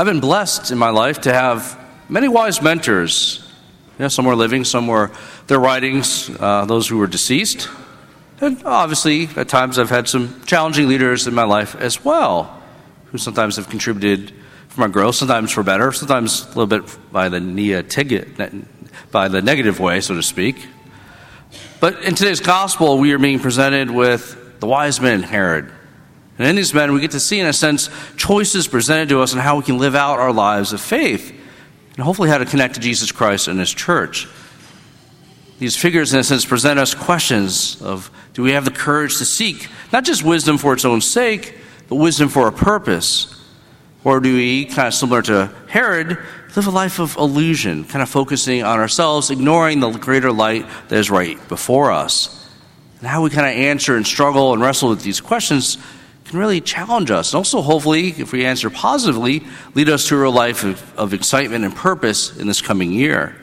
I've 0.00 0.06
been 0.06 0.20
blessed 0.20 0.70
in 0.70 0.78
my 0.78 0.90
life 0.90 1.22
to 1.22 1.32
have 1.32 1.76
many 2.08 2.28
wise 2.28 2.62
mentors. 2.62 3.44
You 3.98 4.04
know, 4.04 4.08
some 4.08 4.26
were 4.26 4.36
living, 4.36 4.62
some 4.62 4.86
were 4.86 5.10
their 5.48 5.58
writings, 5.58 6.30
uh, 6.38 6.66
those 6.66 6.86
who 6.86 6.98
were 6.98 7.08
deceased. 7.08 7.68
And 8.40 8.62
obviously, 8.64 9.28
at 9.34 9.48
times, 9.48 9.76
I've 9.76 9.90
had 9.90 10.08
some 10.08 10.40
challenging 10.44 10.86
leaders 10.86 11.26
in 11.26 11.34
my 11.34 11.42
life 11.42 11.74
as 11.74 12.04
well, 12.04 12.62
who 13.06 13.18
sometimes 13.18 13.56
have 13.56 13.68
contributed 13.68 14.32
for 14.68 14.82
my 14.82 14.86
growth, 14.86 15.16
sometimes 15.16 15.50
for 15.50 15.64
better, 15.64 15.90
sometimes 15.90 16.44
a 16.44 16.48
little 16.50 16.68
bit 16.68 16.84
by 17.10 17.28
the 17.28 18.64
by 19.10 19.26
the 19.26 19.42
negative 19.42 19.80
way, 19.80 20.00
so 20.00 20.14
to 20.14 20.22
speak. 20.22 20.64
But 21.80 22.04
in 22.04 22.14
today's 22.14 22.38
gospel, 22.38 22.98
we 22.98 23.12
are 23.14 23.18
being 23.18 23.40
presented 23.40 23.90
with 23.90 24.60
the 24.60 24.68
wise 24.68 25.00
men 25.00 25.24
Herod. 25.24 25.72
And 26.38 26.46
in 26.46 26.56
these 26.56 26.72
men, 26.72 26.92
we 26.92 27.00
get 27.00 27.10
to 27.10 27.20
see, 27.20 27.40
in 27.40 27.46
a 27.46 27.52
sense, 27.52 27.90
choices 28.16 28.68
presented 28.68 29.08
to 29.08 29.20
us 29.20 29.34
on 29.34 29.40
how 29.40 29.56
we 29.56 29.64
can 29.64 29.78
live 29.78 29.96
out 29.96 30.20
our 30.20 30.32
lives 30.32 30.72
of 30.72 30.80
faith 30.80 31.30
and 31.96 32.04
hopefully 32.04 32.28
how 32.28 32.38
to 32.38 32.44
connect 32.44 32.74
to 32.74 32.80
Jesus 32.80 33.10
Christ 33.10 33.48
and 33.48 33.58
His 33.58 33.74
church. 33.74 34.28
These 35.58 35.76
figures, 35.76 36.14
in 36.14 36.20
a 36.20 36.24
sense, 36.24 36.44
present 36.44 36.78
us 36.78 36.94
questions 36.94 37.82
of 37.82 38.12
do 38.34 38.44
we 38.44 38.52
have 38.52 38.64
the 38.64 38.70
courage 38.70 39.18
to 39.18 39.24
seek 39.24 39.68
not 39.92 40.04
just 40.04 40.22
wisdom 40.22 40.58
for 40.58 40.72
its 40.72 40.84
own 40.84 41.00
sake, 41.00 41.56
but 41.88 41.96
wisdom 41.96 42.28
for 42.28 42.46
a 42.46 42.52
purpose? 42.52 43.34
Or 44.04 44.20
do 44.20 44.32
we, 44.32 44.66
kind 44.66 44.86
of 44.86 44.94
similar 44.94 45.22
to 45.22 45.52
Herod, 45.66 46.18
live 46.54 46.66
a 46.68 46.70
life 46.70 47.00
of 47.00 47.16
illusion, 47.16 47.84
kind 47.84 48.00
of 48.00 48.08
focusing 48.08 48.62
on 48.62 48.78
ourselves, 48.78 49.30
ignoring 49.30 49.80
the 49.80 49.90
greater 49.90 50.30
light 50.30 50.66
that 50.88 50.96
is 50.96 51.10
right 51.10 51.36
before 51.48 51.90
us? 51.90 52.48
And 53.00 53.08
how 53.08 53.22
we 53.22 53.30
kind 53.30 53.46
of 53.46 53.60
answer 53.60 53.96
and 53.96 54.06
struggle 54.06 54.52
and 54.52 54.62
wrestle 54.62 54.90
with 54.90 55.02
these 55.02 55.20
questions 55.20 55.78
can 56.28 56.38
really 56.38 56.60
challenge 56.60 57.10
us. 57.10 57.32
And 57.32 57.38
also, 57.38 57.62
hopefully, 57.62 58.08
if 58.08 58.32
we 58.32 58.44
answer 58.44 58.70
positively, 58.70 59.44
lead 59.74 59.88
us 59.88 60.06
to 60.08 60.26
a 60.26 60.28
life 60.28 60.64
of, 60.64 60.98
of 60.98 61.14
excitement 61.14 61.64
and 61.64 61.74
purpose 61.74 62.36
in 62.36 62.46
this 62.46 62.60
coming 62.60 62.92
year. 62.92 63.34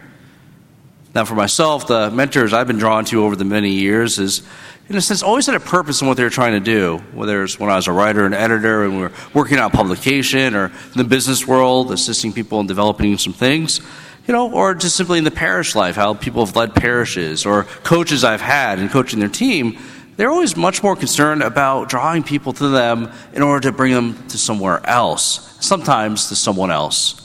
Now, 1.13 1.25
for 1.25 1.35
myself, 1.35 1.87
the 1.87 2.11
mentors 2.11 2.53
I've 2.53 2.67
been 2.67 2.77
drawn 2.77 3.05
to 3.05 3.23
over 3.23 3.35
the 3.35 3.45
many 3.45 3.71
years 3.71 4.19
is, 4.19 4.41
in 4.89 4.95
a 4.95 5.01
sense, 5.01 5.23
always 5.23 5.45
had 5.45 5.55
a 5.55 5.61
purpose 5.61 6.01
in 6.01 6.07
what 6.07 6.17
they 6.17 6.23
were 6.23 6.29
trying 6.29 6.53
to 6.53 6.59
do. 6.59 6.97
Whether 7.13 7.43
it's 7.43 7.57
when 7.57 7.69
I 7.69 7.77
was 7.77 7.87
a 7.87 7.93
writer 7.93 8.25
and 8.25 8.35
editor 8.35 8.83
and 8.83 8.97
we 8.97 9.01
were 9.03 9.13
working 9.33 9.57
on 9.57 9.71
publication 9.71 10.55
or 10.55 10.65
in 10.65 10.97
the 10.97 11.05
business 11.05 11.47
world, 11.47 11.91
assisting 11.91 12.33
people 12.33 12.59
in 12.59 12.67
developing 12.67 13.17
some 13.17 13.33
things, 13.33 13.79
you 14.27 14.33
know, 14.33 14.51
or 14.51 14.73
just 14.75 14.95
simply 14.95 15.17
in 15.17 15.23
the 15.23 15.31
parish 15.31 15.73
life, 15.73 15.95
how 15.95 16.13
people 16.13 16.45
have 16.45 16.55
led 16.55 16.75
parishes 16.75 17.45
or 17.45 17.63
coaches 17.83 18.23
I've 18.23 18.41
had 18.41 18.79
and 18.79 18.89
coaching 18.91 19.19
their 19.19 19.29
team 19.29 19.77
they're 20.17 20.31
always 20.31 20.55
much 20.55 20.81
more 20.81 20.95
concerned 20.95 21.43
about 21.43 21.89
drawing 21.89 22.23
people 22.23 22.53
to 22.53 22.69
them 22.69 23.11
in 23.33 23.41
order 23.41 23.69
to 23.69 23.75
bring 23.75 23.93
them 23.93 24.27
to 24.29 24.37
somewhere 24.37 24.85
else, 24.87 25.57
sometimes 25.59 26.29
to 26.29 26.35
someone 26.35 26.71
else. 26.71 27.21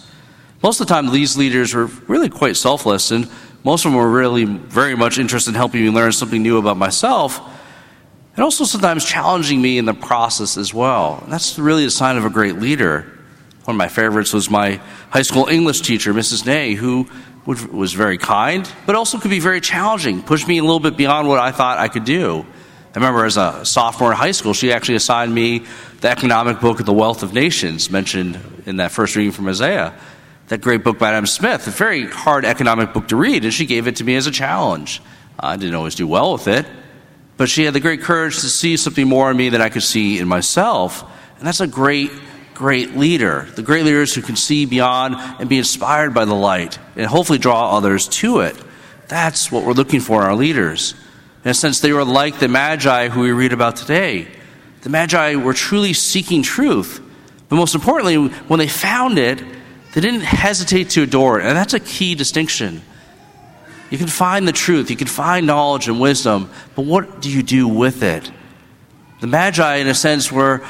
Most 0.62 0.80
of 0.80 0.86
the 0.86 0.94
time, 0.94 1.10
these 1.10 1.36
leaders 1.36 1.72
were 1.72 1.86
really 2.06 2.28
quite 2.28 2.56
selfless, 2.56 3.10
and 3.10 3.30
most 3.64 3.84
of 3.84 3.92
them 3.92 3.98
were 3.98 4.10
really 4.10 4.44
very 4.44 4.94
much 4.94 5.18
interested 5.18 5.50
in 5.50 5.54
helping 5.54 5.82
me 5.82 5.90
learn 5.90 6.12
something 6.12 6.42
new 6.42 6.58
about 6.58 6.76
myself, 6.76 7.40
and 8.34 8.44
also 8.44 8.64
sometimes 8.64 9.04
challenging 9.04 9.62
me 9.62 9.78
in 9.78 9.84
the 9.84 9.94
process 9.94 10.56
as 10.56 10.74
well. 10.74 11.20
And 11.22 11.32
that's 11.32 11.58
really 11.58 11.84
a 11.84 11.90
sign 11.90 12.16
of 12.16 12.24
a 12.24 12.30
great 12.30 12.56
leader. 12.56 13.18
One 13.64 13.74
of 13.74 13.78
my 13.78 13.88
favorites 13.88 14.32
was 14.32 14.50
my 14.50 14.80
high 15.10 15.22
school 15.22 15.46
English 15.46 15.82
teacher, 15.82 16.12
Mrs. 16.12 16.44
Nay, 16.44 16.74
who 16.74 17.06
was 17.46 17.92
very 17.92 18.18
kind, 18.18 18.70
but 18.86 18.96
also 18.96 19.18
could 19.18 19.30
be 19.30 19.40
very 19.40 19.60
challenging, 19.60 20.22
pushed 20.22 20.46
me 20.46 20.58
a 20.58 20.62
little 20.62 20.80
bit 20.80 20.96
beyond 20.96 21.28
what 21.28 21.38
I 21.38 21.52
thought 21.52 21.78
I 21.78 21.88
could 21.88 22.04
do. 22.04 22.46
I 22.92 22.98
remember 22.98 23.24
as 23.24 23.36
a 23.36 23.64
sophomore 23.64 24.10
in 24.10 24.16
high 24.16 24.32
school, 24.32 24.52
she 24.52 24.72
actually 24.72 24.96
assigned 24.96 25.32
me 25.32 25.64
the 26.00 26.10
economic 26.10 26.58
book 26.58 26.80
of 26.80 26.86
The 26.86 26.92
Wealth 26.92 27.22
of 27.22 27.32
Nations, 27.32 27.88
mentioned 27.88 28.36
in 28.66 28.78
that 28.78 28.90
first 28.90 29.14
reading 29.14 29.30
from 29.30 29.46
Isaiah. 29.46 29.94
That 30.48 30.60
great 30.60 30.82
book 30.82 30.98
by 30.98 31.10
Adam 31.10 31.26
Smith, 31.26 31.68
a 31.68 31.70
very 31.70 32.08
hard 32.08 32.44
economic 32.44 32.92
book 32.92 33.06
to 33.08 33.16
read, 33.16 33.44
and 33.44 33.54
she 33.54 33.64
gave 33.64 33.86
it 33.86 33.96
to 33.96 34.04
me 34.04 34.16
as 34.16 34.26
a 34.26 34.32
challenge. 34.32 35.00
I 35.38 35.56
didn't 35.56 35.76
always 35.76 35.94
do 35.94 36.08
well 36.08 36.32
with 36.32 36.48
it, 36.48 36.66
but 37.36 37.48
she 37.48 37.62
had 37.62 37.74
the 37.74 37.80
great 37.80 38.00
courage 38.00 38.40
to 38.40 38.48
see 38.48 38.76
something 38.76 39.06
more 39.06 39.30
in 39.30 39.36
me 39.36 39.50
than 39.50 39.60
I 39.60 39.68
could 39.68 39.84
see 39.84 40.18
in 40.18 40.26
myself. 40.26 41.04
And 41.38 41.46
that's 41.46 41.60
a 41.60 41.68
great, 41.68 42.10
great 42.54 42.96
leader. 42.96 43.46
The 43.54 43.62
great 43.62 43.84
leaders 43.84 44.12
who 44.12 44.22
can 44.22 44.34
see 44.34 44.66
beyond 44.66 45.14
and 45.38 45.48
be 45.48 45.58
inspired 45.58 46.12
by 46.12 46.24
the 46.24 46.34
light 46.34 46.80
and 46.96 47.06
hopefully 47.06 47.38
draw 47.38 47.76
others 47.76 48.08
to 48.08 48.40
it. 48.40 48.56
That's 49.06 49.52
what 49.52 49.64
we're 49.64 49.74
looking 49.74 50.00
for 50.00 50.22
in 50.22 50.26
our 50.26 50.34
leaders. 50.34 50.96
In 51.44 51.50
a 51.50 51.54
sense, 51.54 51.80
they 51.80 51.92
were 51.92 52.04
like 52.04 52.38
the 52.38 52.48
Magi 52.48 53.08
who 53.08 53.20
we 53.20 53.32
read 53.32 53.52
about 53.52 53.76
today. 53.76 54.28
The 54.82 54.90
Magi 54.90 55.36
were 55.36 55.54
truly 55.54 55.92
seeking 55.92 56.42
truth. 56.42 57.00
But 57.48 57.56
most 57.56 57.74
importantly, 57.74 58.16
when 58.16 58.58
they 58.58 58.68
found 58.68 59.18
it, 59.18 59.42
they 59.92 60.00
didn't 60.00 60.20
hesitate 60.20 60.90
to 60.90 61.02
adore 61.02 61.40
it. 61.40 61.46
And 61.46 61.56
that's 61.56 61.74
a 61.74 61.80
key 61.80 62.14
distinction. 62.14 62.82
You 63.90 63.98
can 63.98 64.06
find 64.06 64.46
the 64.46 64.52
truth, 64.52 64.88
you 64.88 64.96
can 64.96 65.08
find 65.08 65.46
knowledge 65.46 65.88
and 65.88 66.00
wisdom, 66.00 66.48
but 66.76 66.84
what 66.84 67.20
do 67.20 67.28
you 67.28 67.42
do 67.42 67.66
with 67.66 68.04
it? 68.04 68.30
The 69.20 69.26
Magi, 69.26 69.76
in 69.76 69.88
a 69.88 69.94
sense, 69.94 70.30
were 70.30 70.64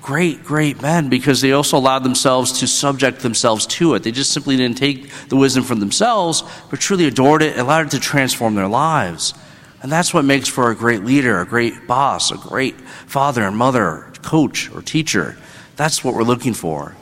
great, 0.00 0.44
great 0.44 0.80
men 0.80 1.08
because 1.08 1.40
they 1.40 1.52
also 1.52 1.76
allowed 1.76 2.04
themselves 2.04 2.60
to 2.60 2.68
subject 2.68 3.20
themselves 3.20 3.66
to 3.66 3.94
it. 3.94 4.04
They 4.04 4.12
just 4.12 4.32
simply 4.32 4.56
didn't 4.56 4.78
take 4.78 5.10
the 5.28 5.36
wisdom 5.36 5.64
from 5.64 5.80
themselves, 5.80 6.44
but 6.70 6.78
truly 6.78 7.06
adored 7.06 7.42
it, 7.42 7.58
allowed 7.58 7.86
it 7.86 7.90
to 7.90 8.00
transform 8.00 8.54
their 8.54 8.68
lives. 8.68 9.34
And 9.82 9.90
that's 9.90 10.12
what 10.12 10.24
makes 10.24 10.48
for 10.48 10.70
a 10.70 10.76
great 10.76 11.04
leader, 11.04 11.40
a 11.40 11.46
great 11.46 11.86
boss, 11.86 12.30
a 12.30 12.36
great 12.36 12.78
father 12.80 13.42
and 13.42 13.56
mother, 13.56 14.12
coach 14.22 14.70
or 14.72 14.82
teacher. 14.82 15.36
That's 15.76 16.04
what 16.04 16.14
we're 16.14 16.22
looking 16.22 16.54
for. 16.54 16.94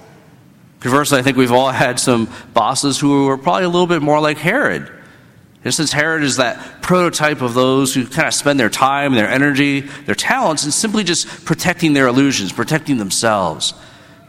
Conversely, 0.81 1.19
I 1.19 1.23
think 1.23 1.37
we've 1.37 1.51
all 1.51 1.71
had 1.71 1.99
some 1.99 2.29
bosses 2.55 3.01
who 3.01 3.27
were 3.27 3.37
probably 3.37 3.65
a 3.65 3.69
little 3.69 3.89
bit 3.89 4.01
more 4.01 4.21
like 4.21 4.39
Herod. 4.39 4.93
And 5.65 5.75
since 5.75 5.91
Herod 5.91 6.23
is 6.23 6.37
that 6.37 6.83
prototype 6.83 7.43
of 7.43 7.55
those 7.55 7.93
who 7.93 8.07
kind 8.07 8.29
of 8.29 8.35
spend 8.35 8.61
their 8.61 8.71
time, 8.71 9.15
their 9.15 9.29
energy, 9.29 9.81
their 9.81 10.15
talents, 10.15 10.63
and 10.63 10.73
simply 10.73 11.03
just 11.03 11.45
protecting 11.45 11.95
their 11.95 12.07
illusions, 12.07 12.53
protecting 12.53 12.99
themselves. 12.99 13.75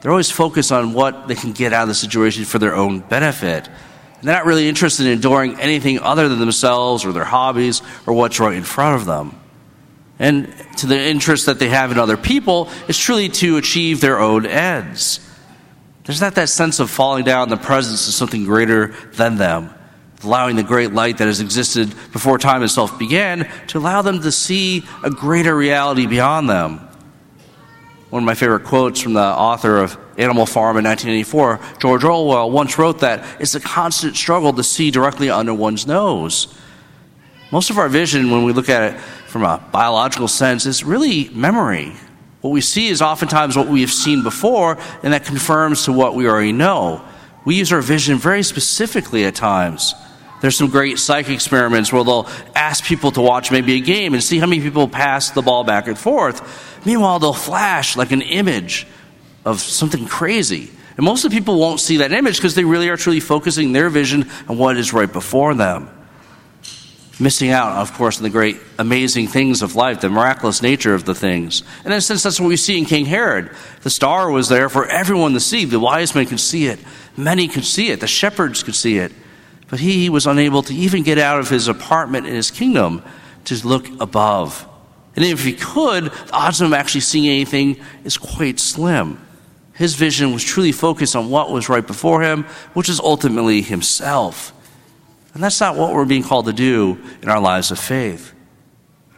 They're 0.01 0.11
always 0.11 0.31
focused 0.31 0.71
on 0.71 0.93
what 0.93 1.27
they 1.27 1.35
can 1.35 1.51
get 1.51 1.71
out 1.71 1.83
of 1.83 1.89
the 1.89 1.93
situation 1.93 2.45
for 2.45 2.57
their 2.57 2.75
own 2.75 3.01
benefit. 3.01 3.69
They're 4.21 4.33
not 4.33 4.45
really 4.45 4.67
interested 4.67 5.05
in 5.05 5.13
enduring 5.13 5.59
anything 5.59 5.99
other 5.99 6.27
than 6.27 6.39
themselves 6.39 7.05
or 7.05 7.13
their 7.13 7.23
hobbies 7.23 7.81
or 8.05 8.13
what's 8.13 8.39
right 8.39 8.55
in 8.55 8.63
front 8.63 8.95
of 8.95 9.05
them. 9.05 9.39
And 10.19 10.53
to 10.77 10.87
the 10.87 10.99
interest 10.99 11.45
that 11.45 11.59
they 11.59 11.69
have 11.69 11.91
in 11.91 11.97
other 11.97 12.17
people 12.17 12.69
is 12.89 12.97
truly 12.97 13.29
to 13.29 13.55
achieve 13.57 14.01
their 14.01 14.19
own 14.19 14.45
ends. 14.45 15.21
There's 16.03 16.19
not 16.19 16.35
that 16.35 16.49
sense 16.49 16.79
of 16.79 16.89
falling 16.89 17.23
down 17.23 17.43
in 17.43 17.49
the 17.49 17.57
presence 17.57 18.07
of 18.07 18.13
something 18.13 18.43
greater 18.43 18.87
than 19.13 19.37
them, 19.37 19.73
allowing 20.23 20.57
the 20.57 20.63
great 20.63 20.91
light 20.91 21.19
that 21.19 21.27
has 21.27 21.39
existed 21.39 21.93
before 22.11 22.37
time 22.37 22.63
itself 22.63 22.99
began 22.99 23.49
to 23.67 23.77
allow 23.77 24.01
them 24.01 24.19
to 24.21 24.31
see 24.31 24.83
a 25.03 25.09
greater 25.09 25.55
reality 25.55 26.07
beyond 26.07 26.49
them. 26.49 26.88
One 28.09 28.23
of 28.23 28.25
my 28.25 28.33
favorite 28.33 28.63
quotes 28.63 28.99
from 28.99 29.13
the 29.13 29.21
author 29.21 29.77
of 29.77 29.95
Animal 30.17 30.47
Farm 30.47 30.77
in 30.77 30.83
1984, 30.83 31.77
George 31.79 32.03
Orwell 32.03 32.49
once 32.49 32.79
wrote 32.79 32.99
that 32.99 33.23
it's 33.39 33.53
a 33.53 33.59
constant 33.59 34.15
struggle 34.15 34.51
to 34.53 34.63
see 34.63 34.89
directly 34.89 35.29
under 35.29 35.53
one's 35.53 35.85
nose. 35.85 36.47
Most 37.51 37.69
of 37.69 37.77
our 37.77 37.87
vision, 37.87 38.31
when 38.31 38.45
we 38.45 38.51
look 38.51 38.67
at 38.67 38.93
it 38.93 38.99
from 39.27 39.43
a 39.43 39.63
biological 39.71 40.27
sense, 40.27 40.65
is 40.65 40.83
really 40.83 41.29
memory. 41.29 41.93
What 42.41 42.49
we 42.49 42.61
see 42.61 42.87
is 42.87 42.99
oftentimes 42.99 43.55
what 43.55 43.67
we 43.67 43.81
have 43.81 43.91
seen 43.91 44.23
before, 44.23 44.79
and 45.03 45.13
that 45.13 45.25
confirms 45.25 45.85
to 45.85 45.93
what 45.93 46.15
we 46.15 46.27
already 46.27 46.51
know. 46.51 47.05
We 47.45 47.55
use 47.55 47.71
our 47.71 47.81
vision 47.81 48.17
very 48.17 48.41
specifically 48.41 49.25
at 49.25 49.35
times. 49.35 49.93
There's 50.41 50.57
some 50.57 50.69
great 50.69 50.99
psych 50.99 51.29
experiments 51.29 51.91
where 51.91 52.03
they'll 52.03 52.29
ask 52.55 52.83
people 52.83 53.11
to 53.11 53.21
watch 53.21 53.51
maybe 53.51 53.75
a 53.75 53.81
game 53.81 54.13
and 54.13 54.23
see 54.23 54.39
how 54.39 54.47
many 54.47 54.61
people 54.61 54.87
pass 54.87 55.31
the 55.31 55.41
ball 55.41 55.63
back 55.63 55.87
and 55.87 55.97
forth. 55.97 56.85
Meanwhile, 56.85 57.19
they'll 57.19 57.33
flash 57.33 57.97
like 57.97 58.11
an 58.11 58.21
image 58.21 58.87
of 59.45 59.59
something 59.59 60.05
crazy. 60.05 60.71
And 60.95 61.05
most 61.05 61.25
of 61.25 61.31
the 61.31 61.37
people 61.37 61.59
won't 61.59 61.79
see 61.79 61.97
that 61.97 62.11
image 62.11 62.37
because 62.37 62.55
they 62.55 62.63
really 62.63 62.89
are 62.89 62.97
truly 62.97 63.19
focusing 63.19 63.71
their 63.71 63.89
vision 63.89 64.29
on 64.47 64.57
what 64.57 64.77
is 64.77 64.93
right 64.93 65.11
before 65.11 65.53
them. 65.55 65.89
Missing 67.21 67.49
out, 67.49 67.77
of 67.77 67.93
course, 67.93 68.17
on 68.17 68.23
the 68.23 68.29
great, 68.29 68.57
amazing 68.77 69.27
things 69.27 69.61
of 69.61 69.75
life, 69.75 69.99
the 69.99 70.09
miraculous 70.09 70.61
nature 70.61 70.93
of 70.93 71.03
the 71.03 71.15
things. 71.15 71.63
And 71.83 71.93
in 71.93 71.97
a 71.97 72.01
sense, 72.01 72.23
that's 72.23 72.39
what 72.39 72.47
we 72.47 72.55
see 72.55 72.77
in 72.77 72.85
King 72.85 73.05
Herod. 73.05 73.51
The 73.81 73.89
star 73.89 74.31
was 74.31 74.47
there 74.47 74.69
for 74.69 74.85
everyone 74.85 75.33
to 75.33 75.41
see. 75.41 75.65
The 75.65 75.81
wise 75.81 76.15
men 76.15 76.27
could 76.27 76.39
see 76.39 76.67
it. 76.67 76.79
Many 77.17 77.49
could 77.49 77.65
see 77.65 77.91
it. 77.91 77.99
The 77.99 78.07
shepherds 78.07 78.63
could 78.63 78.75
see 78.75 78.99
it. 78.99 79.11
But 79.69 79.79
he 79.79 80.09
was 80.09 80.25
unable 80.25 80.63
to 80.63 80.73
even 80.73 81.03
get 81.03 81.17
out 81.17 81.39
of 81.39 81.49
his 81.49 81.67
apartment 81.67 82.27
in 82.27 82.33
his 82.33 82.51
kingdom 82.51 83.03
to 83.45 83.67
look 83.67 83.87
above. 84.01 84.67
And 85.15 85.25
if 85.25 85.43
he 85.43 85.53
could, 85.53 86.05
the 86.05 86.33
odds 86.33 86.61
of 86.61 86.67
him 86.67 86.73
actually 86.73 87.01
seeing 87.01 87.27
anything 87.27 87.77
is 88.03 88.17
quite 88.17 88.59
slim. 88.59 89.19
His 89.73 89.95
vision 89.95 90.33
was 90.33 90.43
truly 90.43 90.71
focused 90.71 91.15
on 91.15 91.29
what 91.29 91.51
was 91.51 91.69
right 91.69 91.85
before 91.85 92.21
him, 92.21 92.43
which 92.73 92.89
is 92.89 92.99
ultimately 92.99 93.61
himself. 93.61 94.53
And 95.33 95.43
that's 95.43 95.59
not 95.59 95.75
what 95.75 95.93
we're 95.93 96.05
being 96.05 96.23
called 96.23 96.47
to 96.47 96.53
do 96.53 96.97
in 97.21 97.29
our 97.29 97.39
lives 97.39 97.71
of 97.71 97.79
faith. 97.79 98.33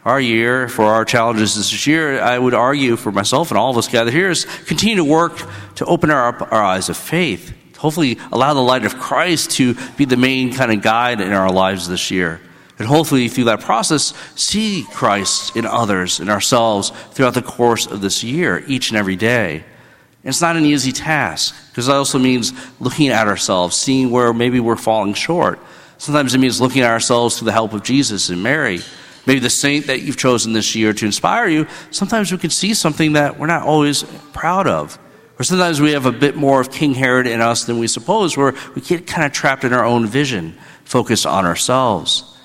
our 0.04 0.20
year, 0.20 0.68
for 0.68 0.86
our 0.86 1.06
challenges 1.06 1.56
this 1.56 1.86
year, 1.86 2.20
I 2.20 2.38
would 2.38 2.56
argue 2.56 2.96
for 2.96 3.12
myself 3.12 3.52
and 3.52 3.58
all 3.58 3.70
of 3.70 3.78
us 3.78 3.88
gathered 3.88 4.14
here 4.14 4.32
is 4.32 4.46
continue 4.66 4.96
to 4.96 5.04
work 5.04 5.42
to 5.76 5.86
open 5.86 6.10
our, 6.10 6.36
our 6.52 6.64
eyes 6.64 6.90
of 6.90 6.98
faith. 6.98 7.54
Hopefully, 7.82 8.20
allow 8.32 8.54
the 8.54 8.62
light 8.62 8.86
of 8.86 8.98
Christ 8.98 9.52
to 9.52 9.76
be 9.98 10.06
the 10.06 10.18
main 10.18 10.54
kind 10.54 10.72
of 10.72 10.82
guide 10.82 11.20
in 11.20 11.34
our 11.34 11.52
lives 11.52 11.88
this 11.88 12.12
year. 12.12 12.40
And 12.78 12.88
hopefully, 12.88 13.28
through 13.28 13.46
that 13.46 13.62
process, 13.62 14.14
see 14.36 14.86
Christ 14.92 15.56
in 15.56 15.66
others 15.66 16.20
and 16.20 16.30
ourselves 16.30 16.92
throughout 17.12 17.34
the 17.34 17.42
course 17.42 17.88
of 17.88 18.02
this 18.02 18.24
year, 18.24 18.64
each 18.68 18.92
and 18.92 18.98
every 18.98 19.16
day. 19.16 19.56
And 19.56 20.30
it's 20.30 20.42
not 20.42 20.58
an 20.58 20.66
easy 20.66 20.92
task, 20.92 21.56
because 21.70 21.88
that 21.88 21.96
also 21.96 22.20
means 22.20 22.54
looking 22.80 23.10
at 23.10 23.28
ourselves, 23.28 23.76
seeing 23.76 24.12
where 24.12 24.32
maybe 24.32 24.60
we're 24.60 24.76
falling 24.76 25.16
short. 25.16 25.60
Sometimes 25.98 26.36
it 26.36 26.38
means 26.38 26.62
looking 26.62 26.84
at 26.84 26.92
ourselves 26.92 27.38
through 27.38 27.48
the 27.48 27.52
help 27.52 27.74
of 27.74 27.84
Jesus 27.84 28.30
and 28.30 28.42
Mary 28.42 28.82
maybe 29.26 29.40
the 29.40 29.50
saint 29.50 29.88
that 29.88 30.02
you've 30.02 30.18
chosen 30.18 30.54
this 30.54 30.76
year 30.76 30.94
to 30.94 31.06
inspire 31.06 31.48
you, 31.48 31.68
sometimes 31.92 32.32
we 32.32 32.38
can 32.38 32.50
see 32.50 32.74
something 32.74 33.14
that 33.14 33.38
we're 33.38 33.48
not 33.48 33.64
always 33.64 34.04
proud 34.34 34.68
of. 34.68 34.98
Or 35.42 35.44
sometimes 35.44 35.82
we 35.82 35.94
have 35.94 36.06
a 36.06 36.12
bit 36.12 36.36
more 36.36 36.62
of 36.62 36.72
King 36.72 36.94
Herod 36.94 37.26
in 37.26 37.42
us 37.42 37.64
than 37.64 37.80
we 37.80 37.88
suppose, 37.88 38.38
where 38.38 38.54
we 38.76 38.82
get 38.84 39.08
kind 39.08 39.26
of 39.26 39.32
trapped 39.32 39.64
in 39.64 39.74
our 39.74 39.84
own 39.84 40.06
vision, 40.06 40.56
focused 40.84 41.26
on 41.26 41.48
ourselves. 41.48 42.38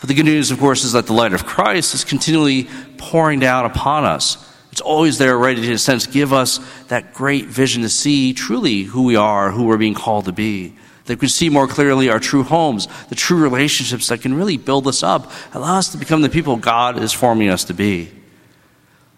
But 0.00 0.08
the 0.08 0.14
good 0.14 0.24
news, 0.24 0.50
of 0.50 0.58
course, 0.58 0.82
is 0.82 0.90
that 0.90 1.06
the 1.06 1.12
light 1.12 1.34
of 1.34 1.46
Christ 1.46 1.94
is 1.94 2.02
continually 2.02 2.68
pouring 2.98 3.38
down 3.38 3.64
upon 3.64 4.02
us. 4.02 4.44
It's 4.72 4.80
always 4.80 5.18
there, 5.18 5.38
ready 5.38 5.60
to, 5.60 5.66
in 5.68 5.74
a 5.74 5.78
sense, 5.78 6.08
give 6.08 6.32
us 6.32 6.58
that 6.88 7.14
great 7.14 7.46
vision 7.46 7.82
to 7.82 7.88
see 7.88 8.34
truly 8.34 8.82
who 8.82 9.04
we 9.04 9.14
are, 9.14 9.52
who 9.52 9.66
we're 9.66 9.78
being 9.78 9.94
called 9.94 10.24
to 10.24 10.32
be 10.32 10.74
that 11.04 11.14
we 11.14 11.20
can 11.20 11.28
see 11.28 11.48
more 11.48 11.68
clearly 11.68 12.08
our 12.08 12.18
true 12.18 12.42
homes, 12.42 12.88
the 13.08 13.14
true 13.14 13.40
relationships 13.40 14.08
that 14.08 14.20
can 14.20 14.34
really 14.34 14.56
build 14.56 14.88
us 14.88 15.04
up, 15.04 15.30
allow 15.54 15.78
us 15.78 15.90
to 15.90 15.96
become 15.96 16.22
the 16.22 16.28
people 16.28 16.56
God 16.56 16.98
is 16.98 17.12
forming 17.12 17.50
us 17.50 17.62
to 17.64 17.74
be. 17.74 18.10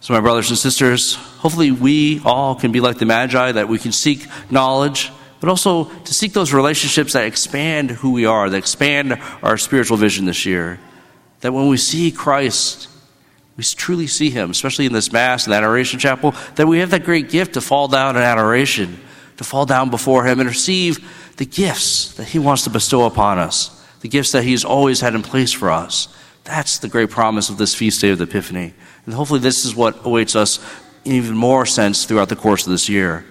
So, 0.03 0.15
my 0.15 0.21
brothers 0.21 0.51
and 0.51 0.59
sisters, 0.59 1.15
hopefully 1.15 1.71
we 1.71 2.21
all 2.25 2.57
can 2.57 2.73
be 2.73 2.81
like 2.81 2.99
the 2.99 3.07
Magi, 3.07 3.53
that 3.53 3.69
we 3.69 3.79
can 3.79 3.93
seek 3.93 4.27
knowledge, 4.51 5.13
but 5.39 5.49
also 5.49 5.85
to 5.85 6.13
seek 6.13 6.33
those 6.33 6.53
relationships 6.53 7.13
that 7.13 7.25
expand 7.25 7.93
who 7.93 8.11
we 8.11 8.27
are, 8.27 8.51
that 8.51 8.57
expand 8.57 9.23
our 9.45 9.57
spiritual 9.57 9.97
vision 9.97 10.25
this 10.25 10.45
year. 10.45 10.81
That 11.43 11.53
when 11.53 11.69
we 11.69 11.77
see 11.77 12.11
Christ, 12.11 12.89
we 13.57 13.63
truly 13.63 14.09
see 14.09 14.29
Him, 14.29 14.51
especially 14.51 14.87
in 14.87 14.93
this 14.93 15.13
Mass 15.13 15.45
and 15.45 15.55
Adoration 15.55 16.01
Chapel, 16.01 16.35
that 16.57 16.67
we 16.67 16.81
have 16.81 16.91
that 16.91 17.05
great 17.05 17.31
gift 17.31 17.55
to 17.55 17.61
fall 17.61 17.87
down 17.87 18.17
in 18.17 18.23
adoration, 18.23 19.01
to 19.37 19.45
fall 19.45 19.67
down 19.67 19.89
before 19.89 20.25
Him 20.25 20.41
and 20.41 20.49
receive 20.49 21.37
the 21.37 21.47
gifts 21.47 22.15
that 22.15 22.27
He 22.27 22.41
wants 22.41 22.65
to 22.65 22.71
bestow 22.71 23.05
upon 23.05 23.39
us, 23.39 23.71
the 24.01 24.09
gifts 24.09 24.33
that 24.33 24.43
He's 24.43 24.65
always 24.65 25.01
had 25.01 25.15
in 25.15 25.23
place 25.23 25.53
for 25.53 25.71
us. 25.71 26.09
That's 26.43 26.79
the 26.79 26.89
great 26.89 27.11
promise 27.11 27.51
of 27.51 27.59
this 27.59 27.73
feast 27.73 28.01
day 28.01 28.11
of 28.11 28.19
the 28.19 28.25
Epiphany. 28.25 28.75
And 29.05 29.15
hopefully, 29.15 29.41
this 29.41 29.65
is 29.65 29.75
what 29.75 30.05
awaits 30.07 30.37
us 30.37 30.59
in 31.05 31.13
even 31.13 31.37
more 31.37 31.67
sense 31.67 32.05
throughout 32.05 32.29
the 32.29 32.37
course 32.37 32.67
of 32.67 32.71
this 32.71 32.89
year. 32.89 33.25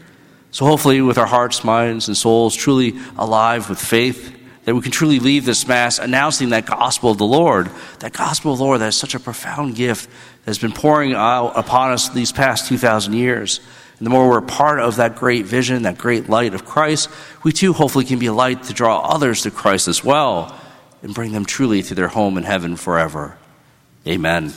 So, 0.51 0.65
hopefully, 0.65 1.01
with 1.01 1.18
our 1.18 1.25
hearts, 1.25 1.63
minds, 1.63 2.07
and 2.07 2.18
souls 2.18 2.56
truly 2.56 3.00
alive 3.18 3.69
with 3.69 3.79
faith, 3.79 4.38
that 4.65 4.75
we 4.75 4.81
can 4.81 4.91
truly 4.91 5.19
leave 5.19 5.45
this 5.45 5.68
Mass 5.68 5.97
announcing 5.97 6.50
that 6.50 6.65
gospel 6.65 7.12
of 7.12 7.18
the 7.18 7.25
Lord, 7.25 7.69
that 8.00 8.13
gospel 8.13 8.53
of 8.53 8.59
the 8.59 8.63
Lord 8.63 8.81
that 8.81 8.89
is 8.89 8.95
such 8.95 9.15
a 9.15 9.19
profound 9.19 9.75
gift 9.75 10.09
that 10.09 10.50
has 10.50 10.59
been 10.59 10.71
pouring 10.71 11.13
out 11.13 11.53
upon 11.57 11.91
us 11.91 12.09
these 12.09 12.31
past 12.31 12.68
2,000 12.68 13.13
years. 13.13 13.59
And 13.97 14.06
the 14.06 14.09
more 14.09 14.29
we're 14.29 14.41
part 14.41 14.79
of 14.79 14.95
that 14.97 15.15
great 15.15 15.45
vision, 15.45 15.83
that 15.83 15.97
great 15.97 16.27
light 16.27 16.53
of 16.53 16.65
Christ, 16.65 17.09
we 17.44 17.51
too 17.51 17.73
hopefully 17.73 18.06
can 18.06 18.19
be 18.19 18.25
a 18.27 18.33
light 18.33 18.63
to 18.63 18.73
draw 18.73 19.00
others 19.00 19.44
to 19.44 19.51
Christ 19.51 19.88
as 19.88 20.03
well 20.03 20.59
and 21.03 21.13
bring 21.13 21.31
them 21.31 21.45
truly 21.45 21.81
to 21.83 21.95
their 21.95 22.07
home 22.07 22.38
in 22.38 22.44
heaven 22.44 22.75
forever. 22.75 23.38
Amen. 24.07 24.51